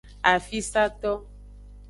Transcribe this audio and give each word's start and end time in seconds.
Afisato. 0.31 1.11